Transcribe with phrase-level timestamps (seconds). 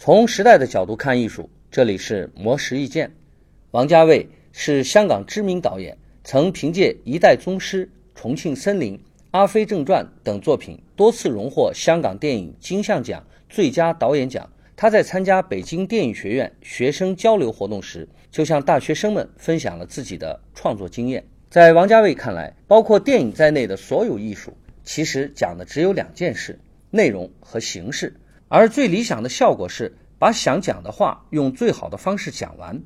[0.00, 3.10] 从时代的角度看艺术，这里是魔石意见。
[3.72, 7.84] 王家卫是香港知名导演，曾凭借《一代宗师》
[8.14, 8.94] 《重庆森林》
[9.32, 14.48] 《阿飞正传》等作品多次荣获香港电影金像奖最佳导演奖。
[14.76, 21.24] 他在参加北京电影学院学生交流活动时，就向大学生们分享了自己的创作经验。
[21.50, 26.56] 在王家卫看来，包括电影在内的所有艺术，其实讲的只有两件事：
[26.88, 28.14] 内容和形式。
[28.48, 32.82] 而最理想的效果是把想讲的话用最好的方式讲完。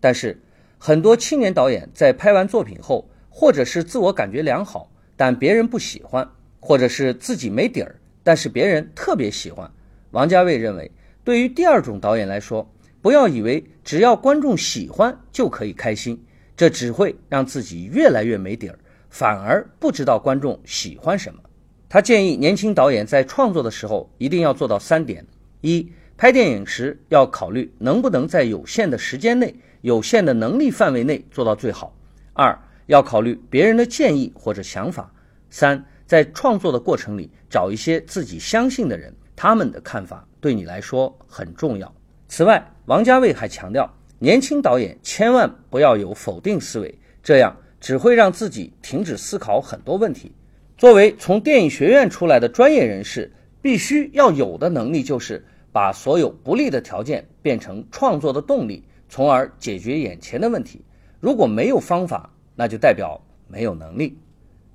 [0.00, 0.40] 但是，
[0.78, 6.24] 很多青年导演在拍完作品后，或者是自我感觉良好，但别人不喜欢；
[6.60, 9.68] 或者是自己没底儿，但是别人特别喜欢。
[10.12, 10.90] 王家卫认为，
[11.24, 12.70] 对于第二种导演来说，
[13.02, 16.22] 不要以为只要观众喜欢就可以开心，
[16.56, 18.78] 这只会让自己越来越没底儿，
[19.10, 21.40] 反而不知道观众喜欢什么。
[21.88, 25.26] 他建议年轻导演在创作的时候一定要做到三点：
[25.62, 29.54] 一、拍电影时要考虑能不能在有限的时间内。
[29.82, 31.94] 有限的能力范围内做到最好。
[32.32, 35.10] 二要考虑别人的建议或者想法。
[35.50, 41.94] 三在创作的过程里找一些自己相信的人，他们的看法对你来说很重要。
[42.26, 46.92] 此外，王家卫还强调，年轻导演千万不要有否定思维，
[47.22, 50.32] 这样只会让自己停止思考很多问题。
[50.78, 58.82] 作为从电影学院出来的专业人士，必须要有的能力就是把所有不利的条件变成创作的动力。
[59.10, 60.84] 从而解决眼前的问题。
[61.18, 63.18] 如果没有方法，那就代表
[63.48, 64.18] 没有能力。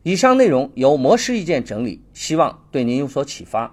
[0.01, 3.71] 以上内容由魔石意见整理，希望对您有所启发。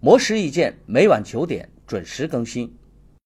[0.00, 2.72] 魔石意见每晚九点准时更新。